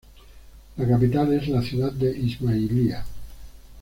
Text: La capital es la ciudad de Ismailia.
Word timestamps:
La 0.79 0.87
capital 0.87 1.31
es 1.33 1.47
la 1.47 1.61
ciudad 1.61 1.91
de 1.91 2.17
Ismailia. 2.17 3.05